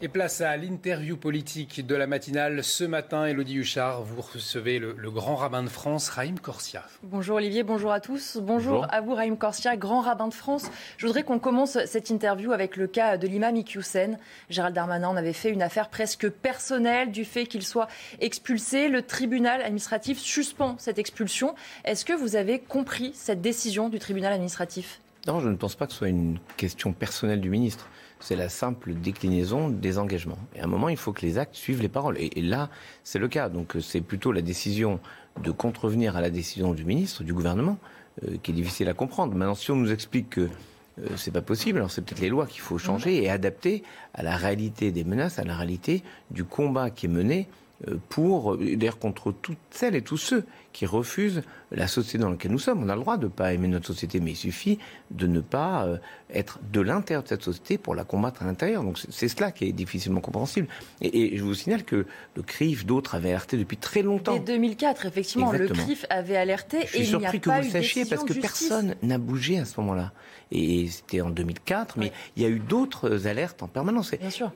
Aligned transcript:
Et 0.00 0.06
place 0.06 0.40
à 0.42 0.56
l'interview 0.56 1.16
politique 1.16 1.84
de 1.84 1.96
la 1.96 2.06
matinale. 2.06 2.62
Ce 2.62 2.84
matin, 2.84 3.26
Elodie 3.26 3.56
Huchard, 3.56 4.04
vous 4.04 4.22
recevez 4.22 4.78
le, 4.78 4.94
grand 5.10 5.34
rabbin 5.34 5.64
de 5.64 5.68
France, 5.68 6.08
Raïm 6.08 6.38
Corsia. 6.38 6.84
Bonjour 7.02 7.38
Olivier, 7.38 7.64
bonjour 7.64 7.90
à 7.90 7.98
tous. 7.98 8.38
Bonjour, 8.40 8.86
à 8.90 9.00
vous 9.00 9.14
Raïm 9.14 9.36
Corsia, 9.36 9.76
grand 9.76 10.02
rabbin 10.02 10.28
de 10.28 10.34
France. 10.34 10.70
Je 10.98 11.06
voudrais 11.08 11.24
qu'on 11.24 11.40
commence 11.40 11.84
cette 11.86 12.10
interview 12.10 12.52
avec 12.52 12.76
le 12.76 12.86
cas 12.86 13.16
de 13.16 13.26
l'imam 13.26 13.56
Iqiyoussen. 13.56 14.18
Gérald 14.50 14.72
Darmanin 14.72 15.08
en 15.08 15.16
avait 15.16 15.32
fait 15.32 15.50
une 15.50 15.62
affaire 15.62 15.88
presque 15.88 16.28
personnelle 16.28 17.10
du 17.10 17.24
fait 17.24 17.46
qu'il 17.46 17.66
soit 17.66 17.88
expulsé. 18.20 18.86
Le 18.88 19.02
tribunal 19.02 19.62
administratif 19.62 20.20
suspend 20.20 20.76
cette 20.78 21.00
expulsion. 21.00 21.56
Est-ce 21.84 22.04
que 22.04 22.12
vous 22.12 22.36
avez 22.36 22.60
compris 22.60 23.10
cette 23.14 23.40
décision 23.40 23.88
du 23.88 23.98
tribunal 23.98 24.32
administratif? 24.32 25.00
Je 25.40 25.48
ne 25.48 25.56
pense 25.56 25.74
pas 25.74 25.86
que 25.86 25.92
ce 25.92 25.98
soit 25.98 26.08
une 26.08 26.38
question 26.56 26.92
personnelle 26.92 27.40
du 27.40 27.50
ministre 27.50 27.88
c'est 28.20 28.36
la 28.36 28.48
simple 28.48 28.94
déclinaison 28.94 29.68
des 29.68 29.98
engagements. 29.98 30.38
Et 30.54 30.60
à 30.60 30.64
un 30.64 30.66
moment, 30.66 30.88
il 30.88 30.96
faut 30.96 31.12
que 31.12 31.22
les 31.22 31.38
actes 31.38 31.54
suivent 31.54 31.82
les 31.82 31.88
paroles. 31.88 32.16
Et, 32.18 32.42
là, 32.42 32.68
c'est 33.04 33.18
le 33.18 33.28
cas. 33.28 33.48
Donc 33.48 33.76
c'est 33.80 34.00
plutôt 34.00 34.32
la 34.32 34.42
décision 34.42 35.00
de 35.42 35.50
contrevenir 35.50 36.16
à 36.16 36.20
la 36.20 36.30
décision 36.30 36.74
du 36.74 36.84
ministre, 36.84 37.22
du 37.22 37.32
gouvernement, 37.32 37.78
euh, 38.24 38.36
qui 38.42 38.50
est 38.50 38.54
difficile 38.54 38.88
à 38.88 38.94
comprendre. 38.94 39.34
Maintenant, 39.34 39.54
si 39.54 39.70
on 39.70 39.76
nous 39.76 39.92
explique 39.92 40.30
que 40.30 40.40
euh, 40.40 41.08
c'est 41.16 41.30
pas 41.30 41.42
possible. 41.42 41.78
Alors 41.78 41.90
c'est 41.90 42.02
peut-être 42.02 42.20
les 42.20 42.28
lois 42.28 42.46
qu'il 42.46 42.60
faut 42.60 42.78
changer 42.78 43.22
et 43.22 43.30
adapter 43.30 43.84
à 44.14 44.22
la 44.22 44.36
réalité 44.36 44.90
des 44.90 45.04
menaces, 45.04 45.38
à 45.38 45.44
la 45.44 45.54
réalité 45.54 46.02
du 46.30 46.44
combat 46.44 46.90
qui 46.90 47.06
est 47.06 47.10
mené 47.10 47.46
euh, 47.46 47.67
pour, 48.08 48.56
d'ailleurs 48.56 48.98
contre 48.98 49.32
toutes 49.32 49.58
celles 49.70 49.94
et 49.94 50.02
tous 50.02 50.16
ceux 50.16 50.44
qui 50.72 50.84
refusent 50.84 51.42
la 51.70 51.86
société 51.86 52.18
dans 52.18 52.30
laquelle 52.30 52.50
nous 52.50 52.58
sommes. 52.58 52.82
On 52.82 52.88
a 52.88 52.94
le 52.94 53.00
droit 53.00 53.16
de 53.16 53.24
ne 53.24 53.30
pas 53.30 53.52
aimer 53.52 53.68
notre 53.68 53.86
société, 53.86 54.20
mais 54.20 54.32
il 54.32 54.36
suffit 54.36 54.78
de 55.10 55.26
ne 55.26 55.40
pas 55.40 55.86
euh, 55.86 55.98
être 56.32 56.58
de 56.72 56.80
l'intérieur 56.80 57.22
de 57.22 57.28
cette 57.28 57.42
société 57.42 57.78
pour 57.78 57.94
la 57.94 58.04
combattre 58.04 58.42
à 58.42 58.46
l'intérieur. 58.46 58.82
Donc 58.82 58.98
c'est 59.10 59.28
cela 59.28 59.52
qui 59.52 59.64
est 59.66 59.72
difficilement 59.72 60.20
compréhensible. 60.20 60.66
Et, 61.02 61.36
je 61.36 61.42
vous 61.42 61.54
signale 61.54 61.84
que 61.84 62.06
le 62.34 62.42
CRIF, 62.42 62.84
d'autres 62.84 63.14
avaient 63.14 63.30
alerté 63.30 63.56
depuis 63.56 63.76
très 63.76 64.02
longtemps. 64.02 64.34
Dès 64.34 64.52
2004, 64.52 65.06
effectivement, 65.06 65.52
le 65.52 65.68
CRIF 65.68 66.06
avait 66.10 66.36
alerté 66.36 66.80
je 66.86 66.96
suis 66.96 67.06
surpris 67.06 67.40
que 67.40 67.50
vous 67.50 67.62
le 67.62 67.70
sachiez 67.70 68.04
parce 68.04 68.24
que 68.24 68.32
personne 68.32 68.96
n'a 69.02 69.18
bougé 69.18 69.58
à 69.58 69.64
ce 69.64 69.78
moment-là. 69.80 70.12
Et 70.50 70.88
c'était 70.88 71.20
en 71.20 71.30
2004, 71.30 71.98
mais 71.98 72.12
il 72.36 72.42
y 72.42 72.46
a 72.46 72.48
eu 72.48 72.58
d'autres 72.58 73.26
alertes 73.26 73.62
en 73.62 73.68
permanence. 73.68 74.12
Bien 74.12 74.30
sûr. 74.30 74.52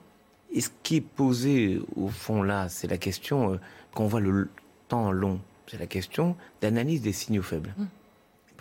Et 0.53 0.61
ce 0.61 0.71
qui 0.83 0.97
est 0.97 1.01
posé 1.01 1.81
au 1.97 2.09
fond 2.09 2.43
là, 2.43 2.69
c'est 2.69 2.89
la 2.89 2.99
question, 2.99 3.59
qu'on 3.95 4.05
euh, 4.05 4.09
voit 4.09 4.21
le 4.21 4.51
temps 4.89 5.11
long, 5.11 5.41
c'est 5.67 5.79
la 5.79 5.87
question 5.87 6.37
d'analyse 6.61 7.03
des 7.03 7.13
signaux 7.13 7.43
faibles. 7.43 7.75
Hum. 7.79 7.89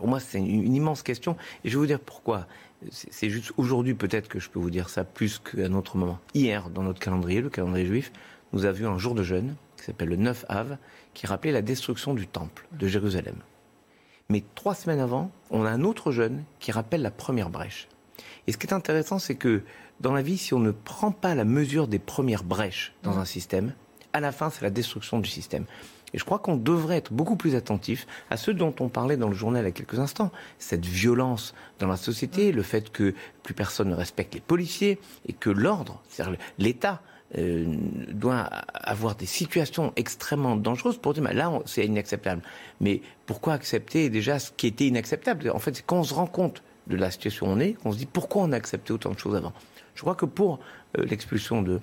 Pour 0.01 0.07
moi, 0.07 0.19
c'est 0.19 0.39
une, 0.39 0.73
immense 0.73 1.03
question. 1.03 1.37
Et 1.63 1.69
je 1.69 1.75
vais 1.75 1.79
vous 1.79 1.85
dire 1.85 1.99
pourquoi. 1.99 2.47
C'est 2.89 3.29
juste 3.29 3.51
aujourd'hui 3.57 3.93
peut-être 3.93 4.27
que 4.27 4.39
je 4.39 4.49
peux 4.49 4.57
vous 4.57 4.71
dire 4.71 4.89
ça 4.89 5.03
plus 5.03 5.37
qu'à 5.37 5.65
un 5.65 5.73
autre 5.73 5.95
moment. 5.97 6.17
Hier, 6.33 6.71
dans 6.71 6.81
notre 6.81 6.99
calendrier, 6.99 7.41
le 7.41 7.51
calendrier 7.51 7.85
juif, 7.85 8.11
nous 8.51 8.65
avions 8.65 8.91
un 8.91 8.97
jour 8.97 9.13
de 9.13 9.21
jeûne 9.21 9.53
qui 9.77 9.83
s'appelle 9.83 10.09
le 10.09 10.15
9 10.15 10.45
Av, 10.49 10.77
qui 11.13 11.27
rappelait 11.27 11.51
la 11.51 11.61
destruction 11.61 12.15
du 12.15 12.25
temple 12.25 12.65
de 12.71 12.87
Jérusalem. 12.87 13.35
Mais 14.29 14.43
trois 14.55 14.73
semaines 14.73 15.01
avant, 15.01 15.29
on 15.51 15.65
a 15.65 15.69
un 15.69 15.83
autre 15.83 16.11
jeûne 16.11 16.43
qui 16.59 16.71
rappelle 16.71 17.03
la 17.03 17.11
première 17.11 17.51
brèche. 17.51 17.87
Et 18.47 18.51
ce 18.51 18.57
qui 18.57 18.67
est 18.67 18.73
intéressant, 18.73 19.19
c'est 19.19 19.35
que 19.35 19.63
dans 19.99 20.13
la 20.13 20.21
vie, 20.21 20.37
si 20.37 20.53
on 20.53 20.59
ne 20.59 20.71
prend 20.71 21.11
pas 21.11 21.35
la 21.35 21.45
mesure 21.45 21.87
des 21.87 21.99
premières 21.99 22.43
brèches 22.43 22.93
dans 23.03 23.19
un 23.19 23.25
système, 23.25 23.73
à 24.13 24.19
la 24.19 24.31
fin, 24.31 24.49
c'est 24.49 24.61
la 24.61 24.69
destruction 24.69 25.19
du 25.19 25.29
système. 25.29 25.65
Et 26.13 26.17
je 26.17 26.25
crois 26.25 26.39
qu'on 26.39 26.57
devrait 26.57 26.97
être 26.97 27.13
beaucoup 27.13 27.35
plus 27.35 27.55
attentif 27.55 28.05
à 28.29 28.37
ce 28.37 28.51
dont 28.51 28.75
on 28.79 28.89
parlait 28.89 29.17
dans 29.17 29.29
le 29.29 29.35
journal 29.35 29.63
il 29.63 29.67
y 29.67 29.69
a 29.69 29.71
quelques 29.71 29.99
instants, 29.99 30.31
cette 30.59 30.85
violence 30.85 31.53
dans 31.79 31.87
la 31.87 31.97
société, 31.97 32.51
le 32.51 32.63
fait 32.63 32.91
que 32.91 33.13
plus 33.43 33.53
personne 33.53 33.89
ne 33.89 33.95
respecte 33.95 34.33
les 34.33 34.41
policiers 34.41 34.99
et 35.27 35.33
que 35.33 35.49
l'ordre, 35.49 36.01
c'est-à-dire 36.09 36.37
l'État, 36.57 37.01
euh, 37.37 37.77
doit 38.09 38.49
avoir 38.73 39.15
des 39.15 39.25
situations 39.25 39.93
extrêmement 39.95 40.57
dangereuses 40.57 40.97
pour 40.97 41.13
dire, 41.13 41.23
là, 41.33 41.59
c'est 41.65 41.85
inacceptable. 41.85 42.41
Mais 42.81 43.01
pourquoi 43.25 43.53
accepter 43.53 44.09
déjà 44.09 44.37
ce 44.37 44.51
qui 44.51 44.67
était 44.67 44.87
inacceptable? 44.87 45.49
En 45.51 45.59
fait, 45.59 45.77
c'est 45.77 45.85
quand 45.85 45.99
on 45.99 46.03
se 46.03 46.13
rend 46.13 46.27
compte 46.27 46.61
de 46.91 46.97
la 46.97 47.11
situation 47.11 47.47
où 47.47 47.49
on 47.49 47.59
est, 47.59 47.73
qu'on 47.73 47.91
se 47.91 47.97
dit 47.97 48.05
pourquoi 48.05 48.43
on 48.43 48.51
a 48.51 48.55
accepté 48.55 48.93
autant 48.93 49.11
de 49.11 49.19
choses 49.19 49.35
avant. 49.35 49.53
Je 49.95 50.01
crois 50.01 50.15
que 50.15 50.25
pour 50.25 50.59
euh, 50.97 51.05
l'expulsion 51.05 51.61
de, 51.61 51.79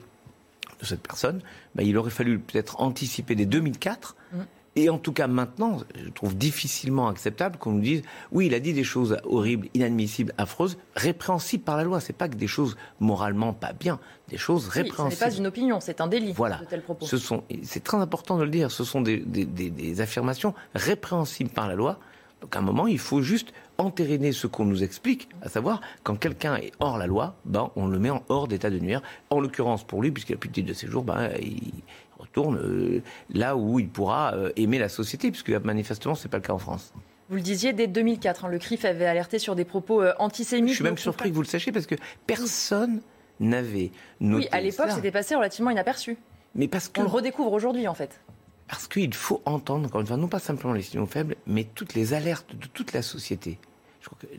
de, 0.80 0.86
cette 0.86 1.02
personne, 1.02 1.40
bah, 1.74 1.82
il 1.82 1.96
aurait 1.96 2.10
fallu 2.10 2.38
peut-être 2.38 2.80
anticiper 2.80 3.34
dès 3.34 3.46
2004. 3.46 4.16
Mm. 4.32 4.38
Et 4.76 4.90
en 4.90 4.98
tout 4.98 5.12
cas, 5.12 5.26
maintenant, 5.26 5.78
je 5.96 6.08
trouve 6.10 6.36
difficilement 6.36 7.08
acceptable 7.08 7.56
qu'on 7.58 7.72
nous 7.72 7.80
dise 7.80 8.02
oui, 8.30 8.46
il 8.46 8.54
a 8.54 8.60
dit 8.60 8.72
des 8.72 8.84
choses 8.84 9.16
horribles, 9.24 9.66
inadmissibles, 9.74 10.32
affreuses, 10.38 10.78
répréhensibles 10.94 11.64
par 11.64 11.76
la 11.76 11.82
loi. 11.82 11.98
C'est 11.98 12.12
pas 12.12 12.28
que 12.28 12.36
des 12.36 12.46
choses 12.46 12.76
moralement 13.00 13.52
pas 13.52 13.72
bien, 13.72 13.98
des 14.28 14.36
choses 14.36 14.68
répréhensibles. 14.68 15.18
ce 15.18 15.24
n'est 15.24 15.30
pas 15.30 15.36
une 15.36 15.46
opinion, 15.48 15.80
c'est 15.80 16.00
un 16.00 16.06
délit. 16.06 16.32
Voilà. 16.32 16.58
De 16.58 16.66
tels 16.66 16.82
propos. 16.82 17.06
Ce 17.06 17.18
sont, 17.18 17.42
c'est 17.64 17.82
très 17.82 17.96
important 17.96 18.38
de 18.38 18.44
le 18.44 18.50
dire. 18.50 18.70
Ce 18.70 18.84
sont 18.84 19.00
des, 19.00 19.16
des, 19.16 19.46
des 19.46 20.00
affirmations 20.00 20.54
répréhensibles 20.76 21.50
par 21.50 21.66
la 21.66 21.74
loi. 21.74 21.98
Donc 22.40 22.54
à 22.54 22.60
un 22.60 22.62
moment, 22.62 22.86
il 22.86 23.00
faut 23.00 23.20
juste 23.20 23.52
entériner 23.78 24.32
ce 24.32 24.48
qu'on 24.48 24.64
nous 24.64 24.82
explique, 24.82 25.28
à 25.40 25.48
savoir 25.48 25.80
quand 26.02 26.16
quelqu'un 26.16 26.56
est 26.56 26.72
hors 26.80 26.98
la 26.98 27.06
loi, 27.06 27.36
ben, 27.44 27.70
on 27.76 27.86
le 27.86 27.98
met 28.00 28.10
en 28.10 28.22
hors 28.28 28.48
d'état 28.48 28.70
de 28.70 28.78
nuire. 28.78 29.02
En 29.30 29.40
l'occurrence, 29.40 29.84
pour 29.84 30.02
lui, 30.02 30.10
puisqu'il 30.10 30.34
a 30.34 30.36
plus 30.36 30.48
de 30.48 30.54
titre 30.54 30.68
de 30.68 30.74
séjour, 30.74 31.04
ben, 31.04 31.30
il 31.40 31.72
retourne 32.18 32.58
euh, 32.58 33.02
là 33.30 33.56
où 33.56 33.78
il 33.78 33.88
pourra 33.88 34.34
euh, 34.34 34.50
aimer 34.56 34.80
la 34.80 34.88
société, 34.88 35.30
puisque 35.30 35.50
manifestement, 35.50 36.16
ce 36.16 36.24
n'est 36.24 36.30
pas 36.30 36.38
le 36.38 36.42
cas 36.42 36.52
en 36.52 36.58
France. 36.58 36.92
Vous 37.30 37.36
le 37.36 37.42
disiez, 37.42 37.72
dès 37.72 37.86
2004, 37.86 38.46
hein, 38.46 38.48
le 38.48 38.58
CRIF 38.58 38.84
avait 38.84 39.06
alerté 39.06 39.38
sur 39.38 39.54
des 39.54 39.64
propos 39.64 40.02
euh, 40.02 40.12
antisémites. 40.18 40.70
Je 40.70 40.76
suis 40.76 40.84
même 40.84 40.98
surpris 40.98 41.30
que 41.30 41.34
vous 41.34 41.42
le 41.42 41.46
sachiez, 41.46 41.70
parce 41.70 41.86
que 41.86 41.94
personne 42.26 43.00
n'avait 43.38 43.92
noté 44.18 44.46
Oui, 44.46 44.48
à 44.50 44.60
l'époque, 44.60 44.90
c'était 44.90 45.12
passé 45.12 45.36
relativement 45.36 45.70
inaperçu. 45.70 46.18
Mais 46.56 46.66
parce 46.66 46.88
qu'on 46.88 47.02
le 47.02 47.08
redécouvre 47.08 47.52
aujourd'hui, 47.52 47.86
en 47.86 47.94
fait. 47.94 48.20
Parce 48.66 48.88
qu'il 48.88 49.14
faut 49.14 49.40
entendre, 49.44 49.86
encore 49.86 50.00
une 50.00 50.06
fois, 50.08 50.16
non 50.16 50.28
pas 50.28 50.40
simplement 50.40 50.74
les 50.74 50.82
signaux 50.82 51.06
faibles, 51.06 51.36
mais 51.46 51.64
toutes 51.64 51.94
les 51.94 52.12
alertes 52.12 52.56
de 52.56 52.66
toute 52.66 52.92
la 52.92 53.02
société 53.02 53.58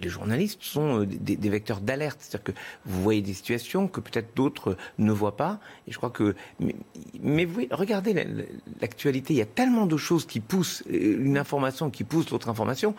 les 0.02 0.10
journalistes 0.10 0.62
sont 0.62 1.02
euh, 1.02 1.06
des, 1.06 1.50
vecteurs 1.50 1.82
d'alerte. 1.82 2.20
C'est-à-dire 2.22 2.44
que 2.44 2.52
vous 2.86 3.02
voyez 3.02 3.22
des 3.22 3.34
situations 3.34 3.88
que 3.88 4.00
peut-être 4.00 4.36
d'autres 4.36 4.78
ne 4.98 5.12
voient 5.12 5.38
pas. 5.38 5.60
Et 5.88 5.92
je 5.92 5.98
crois 5.98 6.10
que. 6.10 6.36
Mais, 7.22 7.46
vous 7.46 7.62
regardez 7.72 8.14
l'actualité, 8.82 9.34
il 9.34 9.38
y 9.38 9.42
a 9.42 9.46
tellement 9.46 9.86
de 9.86 9.98
choses 9.98 10.26
qui 10.26 10.40
poussent 10.40 10.84
euh, 10.90 11.18
une 11.20 11.38
information, 11.38 11.90
qui 11.90 12.04
pousse 12.04 12.30
l'autre 12.30 12.50
information. 12.50 12.96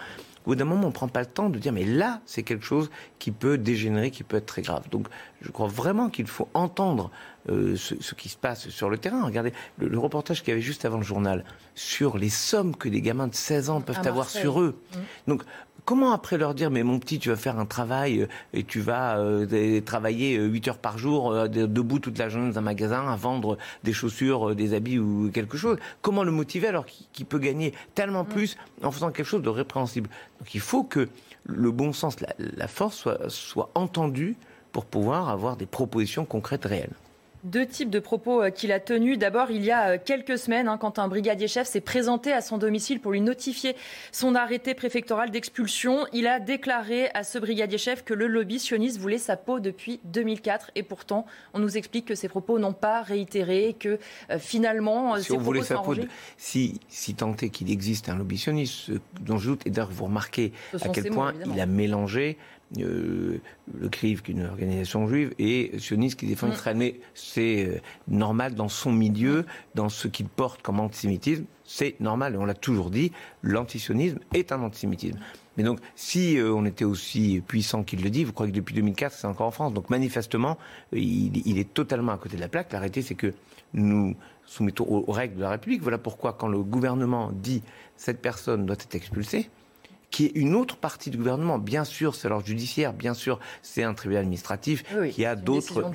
Au 0.47 0.51
bout 0.51 0.55
d'un 0.55 0.65
moment, 0.65 0.85
on 0.85 0.89
ne 0.89 0.93
prend 0.93 1.09
pas 1.09 1.21
le 1.21 1.27
temps 1.27 1.51
de 1.51 1.59
dire, 1.59 1.73
mais 1.73 1.85
là, 1.85 2.23
c'est 2.25 2.43
quelque 2.43 2.65
chose 2.65 2.91
qui 3.19 3.31
peut 3.31 3.59
dégénérer, 3.59 4.11
qui 4.11 4.23
peut 4.23 4.39
être 4.39 4.47
très 4.47 4.63
grave. 4.63 4.89
Donc, 4.91 5.07
je 5.43 5.51
crois 5.51 5.69
vraiment 5.69 6.09
qu'il 6.09 6.27
faut 6.27 6.49
entendre 6.55 7.11
euh, 7.51 7.77
ce, 7.77 8.15
qui 8.15 8.31
se 8.31 8.39
passe 8.39 8.71
sur 8.71 8.89
le 8.89 8.97
terrain. 8.97 9.23
Regardez 9.23 9.53
le, 9.79 9.99
reportage 9.99 10.41
qu'il 10.41 10.49
y 10.49 10.53
avait 10.53 10.63
juste 10.63 10.87
avant 10.87 10.97
le 10.97 11.03
journal 11.03 11.45
sur 11.75 12.17
les 12.17 12.31
sommes 12.31 12.75
que 12.75 12.89
des 12.89 13.03
gamins 13.03 13.27
de 13.27 13.35
16 13.35 13.69
ans 13.69 13.81
peuvent 13.83 14.07
avoir 14.07 14.31
sur 14.31 14.63
eux. 14.63 14.81
Mmh. 14.93 14.99
Donc, 15.29 15.43
Comment 15.85 16.13
après 16.13 16.39
leur 16.39 16.55
dire, 16.55 16.71
mais 16.71 16.83
mon 16.83 16.99
petit, 16.99 17.19
tu 17.19 17.29
vas 17.29 17.37
faire 17.37 17.59
un 17.59 17.67
travail 17.67 18.23
euh, 18.23 18.27
et 18.53 18.65
tu 18.65 18.81
vas 18.81 19.19
euh, 19.19 19.81
travailler 19.81 20.37
8 20.37 20.69
euh, 20.69 20.71
heures 20.71 20.79
par 20.79 20.99
jour, 20.99 21.49
debout 21.49 21.99
toute 21.99 22.19
la 22.19 22.29
journée 22.29 22.51
dans 22.51 22.59
un 22.59 22.63
magasin, 22.63 23.09
à 23.09 23.17
vendre 23.17 23.59
des 23.85 23.93
chaussures, 23.93 24.55
des 24.55 24.75
habits 24.75 24.99
ou 24.99 25.31
quelque 25.33 25.57
chose? 25.57 25.79
Comment 26.03 26.25
le 26.25 26.33
motiver 26.33 26.69
alors 26.69 26.87
qu'il 27.13 27.27
peut 27.27 27.39
gagner 27.39 27.73
tellement 27.95 28.25
plus 28.25 28.57
en 28.83 28.91
faisant 28.91 29.11
quelque 29.11 29.27
chose 29.27 29.43
de 29.43 29.49
répréhensible? 29.49 30.09
Donc 30.39 30.55
il 30.55 30.61
faut 30.61 30.85
que 30.85 31.09
le 31.45 31.71
bon 31.71 31.93
sens, 31.93 32.17
la, 32.39 32.69
force 32.69 32.97
soit, 32.97 33.19
soit 33.29 33.71
entendue 33.75 34.37
pour 34.73 34.85
pouvoir 34.85 35.29
avoir 35.29 35.57
des 35.57 35.67
propositions 35.67 36.25
concrètes 36.25 36.65
réelles. 36.65 36.95
Deux 37.45 37.67
types 37.67 37.89
de 37.89 38.01
propos 38.01 38.43
euh, 38.43 38.51
qu'il 38.51 38.71
a 38.71 38.81
tenus. 38.81 39.19
D'abord, 39.19 39.51
il 39.51 39.65
y 39.65 39.71
a 39.71 39.91
euh, 39.91 39.99
quelques 40.03 40.39
semaines, 40.39 40.69
hein, 40.69 40.77
quand 40.79 40.99
un 40.99 41.09
brigadier 41.09 41.49
chef 41.49 41.67
s'est 41.67 41.81
présenté 41.81 42.33
à 42.33 42.43
son 42.43 42.59
domicile 42.59 43.01
pour 43.01 43.13
lui 43.13 43.23
notifier 43.23 43.77
son 44.13 44.35
arrêté 44.35 44.75
préfectoral 44.75 45.31
d'expulsion, 45.31 46.07
il 46.13 46.27
a 46.27 46.39
déclaré 46.39 47.09
à 47.15 47.25
ce 47.25 47.39
brigadier 47.39 47.79
chef 47.79 48.05
que 48.05 48.13
le 48.13 48.27
lobby 48.27 48.59
sioniste 48.59 48.99
voulait 48.99 49.17
sa 49.17 49.37
peau 49.37 49.59
depuis 49.59 50.01
2004. 50.05 50.71
Et 50.75 50.83
pourtant, 50.83 51.25
on 51.55 51.61
nous 51.61 51.79
explique 51.79 52.05
que 52.05 52.15
ces 52.15 52.29
propos 52.29 52.59
n'ont 52.59 52.75
pas 52.75 53.01
réitéré, 53.01 53.75
que 53.79 53.99
euh, 54.31 54.39
finalement, 54.39 55.17
si 55.17 55.33
on 55.33 55.39
voulait 55.39 55.63
sa 55.63 55.79
peau, 55.79 55.95
si, 56.37 56.81
si 56.89 57.15
tant 57.15 57.35
est 57.37 57.49
qu'il 57.49 57.71
existe 57.71 58.11
un 58.11 58.17
lobby 58.17 58.37
sioniste, 58.37 58.91
dont 59.21 59.39
je 59.39 59.51
doute, 59.51 59.67
et 59.67 59.71
d'ailleurs 59.71 59.91
vous 59.91 60.05
remarquez 60.05 60.53
à 60.75 60.89
quel 60.91 61.11
point 61.11 61.33
il 61.47 61.59
a 61.59 61.67
mélangé 61.67 62.37
le 62.77 63.41
CRIF, 63.91 64.23
qui 64.23 64.33
est 64.33 64.35
une 64.35 64.47
organisation 64.47 65.09
juive, 65.09 65.35
et 65.39 65.73
sioniste 65.79 66.19
qui 66.19 66.27
défend 66.27 66.49
mm. 66.49 66.53
Israël. 66.53 66.77
Mais 66.77 67.01
c'est 67.15 67.67
euh, 67.67 67.79
normal 68.09 68.55
dans 68.55 68.69
son 68.69 68.93
milieu, 68.93 69.45
dans 69.75 69.89
ce 69.89 70.09
qu'il 70.09 70.27
porte 70.27 70.63
comme 70.63 70.81
antisémitisme, 70.81 71.45
c'est 71.65 72.01
normal, 72.01 72.37
on 72.37 72.45
l'a 72.45 72.55
toujours 72.55 72.91
dit, 72.91 73.13
l'antisionisme 73.43 74.19
est 74.35 74.51
un 74.51 74.61
antisémitisme. 74.63 75.19
Mais 75.57 75.63
donc, 75.63 75.79
si 75.95 76.39
euh, 76.39 76.53
on 76.53 76.65
était 76.65 76.85
aussi 76.85 77.43
puissant 77.47 77.83
qu'il 77.83 78.03
le 78.03 78.11
dit, 78.11 78.25
vous 78.25 78.33
croyez 78.33 78.53
que 78.53 78.57
depuis 78.57 78.75
2004, 78.75 79.13
c'est 79.13 79.27
encore 79.27 79.47
en 79.47 79.51
France. 79.51 79.73
Donc, 79.73 79.91
manifestement, 79.91 80.59
il, 80.93 81.47
il, 81.47 81.59
est 81.59 81.73
totalement 81.73 82.13
à 82.13 82.19
côté 82.19 82.37
de 82.37 82.41
la 82.41 82.49
plaque. 82.49 82.73
La 82.73 82.79
réalité, 82.79 83.03
c'est 83.03 83.15
que 83.15 83.35
nous 83.75 84.17
soumettons 84.51 84.85
aux, 84.85 85.13
règles 85.13 85.37
de 85.37 85.43
la 85.43 85.51
République. 85.51 85.83
Voilà 85.83 85.99
pourquoi, 85.99 86.33
quand 86.33 86.49
le 86.49 86.63
gouvernement 86.63 87.31
dit 87.33 87.63
cette 87.97 88.21
personne 88.21 88.67
doit 88.67 88.77
être 88.77 88.95
expulsée, 88.95 89.49
qui 90.11 90.27
est 90.27 90.33
une 90.35 90.55
autre 90.55 90.77
partie 90.77 91.11
du 91.11 91.17
gouvernement. 91.17 91.59
Bien 91.59 91.85
sûr, 91.85 92.15
c'est 92.15 92.29
l'ordre 92.29 92.47
judiciaire, 92.47 92.93
bien 92.93 93.15
sûr, 93.15 93.39
c'est 93.63 93.83
un 93.83 93.95
tribunal 93.95 94.23
administratif 94.23 94.85
qui 95.13 95.25
a 95.25 95.37
d'autres 95.37 95.91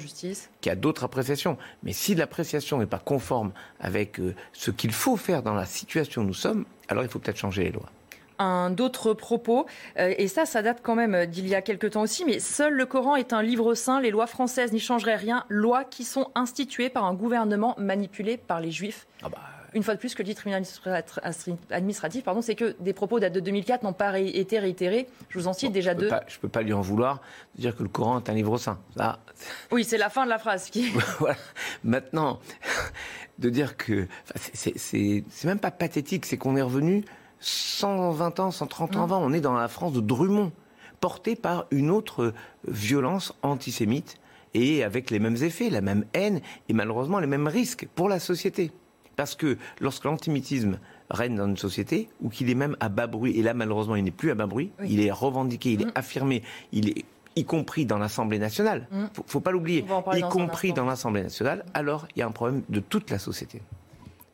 qui 0.61 0.69
a 0.69 0.75
d'autres 0.75 1.03
appréciations. 1.03 1.57
Mais 1.83 1.93
si 1.93 2.15
l'appréciation 2.15 2.79
n'est 2.79 2.85
pas 2.85 2.99
conforme 2.99 3.51
avec 3.79 4.19
euh, 4.19 4.35
ce 4.53 4.71
qu'il 4.71 4.91
faut 4.91 5.17
faire 5.17 5.43
dans 5.43 5.53
la 5.53 5.65
situation 5.65 6.21
où 6.21 6.25
nous 6.25 6.33
sommes, 6.33 6.65
alors 6.87 7.03
il 7.03 7.09
faut 7.09 7.19
peut-être 7.19 7.37
changer 7.37 7.65
les 7.65 7.71
lois 7.71 7.89
un 8.39 8.69
d'autres 8.69 9.13
propos. 9.13 9.65
Euh, 9.97 10.13
et 10.17 10.27
ça, 10.27 10.45
ça 10.45 10.61
date 10.61 10.79
quand 10.83 10.95
même 10.95 11.25
d'il 11.25 11.47
y 11.47 11.55
a 11.55 11.61
quelque 11.61 11.87
temps 11.87 12.01
aussi. 12.01 12.25
Mais 12.25 12.39
seul 12.39 12.73
le 12.73 12.85
Coran 12.85 13.15
est 13.15 13.33
un 13.33 13.41
livre 13.41 13.73
saint. 13.75 14.01
Les 14.01 14.11
lois 14.11 14.27
françaises 14.27 14.71
n'y 14.73 14.79
changeraient 14.79 15.15
rien. 15.15 15.45
Lois 15.49 15.83
qui 15.83 16.03
sont 16.03 16.31
instituées 16.35 16.89
par 16.89 17.05
un 17.05 17.13
gouvernement 17.13 17.75
manipulé 17.77 18.37
par 18.37 18.59
les 18.59 18.71
Juifs. 18.71 19.07
Ah 19.23 19.29
bah, 19.29 19.39
une 19.75 19.83
fois 19.83 19.93
de 19.93 19.99
plus, 19.99 20.09
ce 20.09 20.15
que 20.15 20.23
dit 20.23 20.31
le 20.31 20.35
tribunal 20.35 20.63
administratif, 21.69 22.23
pardon, 22.23 22.41
c'est 22.41 22.55
que 22.55 22.77
des 22.79 22.93
propos 22.93 23.19
datent 23.19 23.33
de 23.33 23.41
2004 23.41 23.83
n'ont 23.83 23.91
pas 23.91 24.17
été 24.17 24.57
réitérés. 24.57 25.07
Je 25.29 25.37
vous 25.37 25.47
en 25.47 25.53
cite 25.53 25.73
déjà 25.73 25.93
deux. 25.93 26.09
je 26.27 26.37
ne 26.37 26.41
peux 26.41 26.47
pas 26.47 26.61
lui 26.61 26.71
en 26.71 26.79
vouloir 26.79 27.21
de 27.55 27.61
dire 27.61 27.75
que 27.75 27.83
le 27.83 27.89
Coran 27.89 28.19
est 28.19 28.29
un 28.29 28.33
livre 28.33 28.57
saint. 28.57 28.79
Oui, 29.71 29.83
c'est 29.83 29.97
la 29.97 30.09
fin 30.09 30.23
de 30.23 30.29
la 30.29 30.39
phrase. 30.39 30.69
Qui... 30.69 30.93
Maintenant, 31.83 32.39
de 33.37 33.49
dire 33.49 33.75
que. 33.75 34.07
C'est 34.33 35.23
même 35.43 35.59
pas 35.59 35.71
pathétique, 35.71 36.25
c'est 36.25 36.37
qu'on 36.37 36.55
est 36.55 36.61
revenu 36.61 37.03
120 37.41 38.39
ans, 38.39 38.51
130 38.51 38.95
ans 38.95 38.99
mmh. 38.99 39.03
avant. 39.03 39.19
On 39.21 39.33
est 39.33 39.41
dans 39.41 39.53
la 39.53 39.67
France 39.67 39.91
de 39.91 39.99
Drummond, 39.99 40.53
portée 41.01 41.35
par 41.35 41.65
une 41.71 41.91
autre 41.91 42.33
violence 42.65 43.33
antisémite 43.43 44.15
et 44.53 44.85
avec 44.85 45.11
les 45.11 45.19
mêmes 45.19 45.35
effets, 45.35 45.69
la 45.69 45.81
même 45.81 46.05
haine 46.13 46.39
et 46.69 46.73
malheureusement 46.73 47.19
les 47.19 47.27
mêmes 47.27 47.47
risques 47.47 47.89
pour 47.93 48.07
la 48.07 48.19
société. 48.19 48.71
Parce 49.15 49.35
que 49.35 49.57
lorsque 49.79 50.03
l'antisémitisme 50.03 50.79
règne 51.09 51.35
dans 51.35 51.47
une 51.47 51.57
société, 51.57 52.09
ou 52.21 52.29
qu'il 52.29 52.49
est 52.49 52.55
même 52.55 52.75
à 52.79 52.89
bas 52.89 53.07
bruit, 53.07 53.37
et 53.37 53.43
là 53.43 53.53
malheureusement 53.53 53.95
il 53.95 54.03
n'est 54.03 54.11
plus 54.11 54.31
à 54.31 54.35
bas 54.35 54.47
bruit, 54.47 54.71
il 54.87 55.01
est 55.01 55.11
revendiqué, 55.11 55.73
il 55.73 55.81
est 55.81 55.85
mm. 55.85 55.91
affirmé, 55.95 56.43
il 56.71 56.89
est 56.89 57.05
y 57.37 57.43
compris 57.43 57.85
dans 57.85 57.97
l'Assemblée 57.97 58.39
nationale, 58.39 58.87
il 58.91 58.97
mm. 58.97 59.09
faut, 59.13 59.25
faut 59.27 59.39
pas 59.41 59.51
l'oublier, 59.51 59.85
y 60.13 60.21
compris 60.21 60.71
dans 60.71 60.85
l'Assemblée 60.85 61.23
nationale, 61.23 61.65
alors 61.73 62.07
il 62.15 62.19
y 62.19 62.21
a 62.21 62.27
un 62.27 62.31
problème 62.31 62.63
de 62.69 62.79
toute 62.79 63.09
la 63.09 63.19
société. 63.19 63.61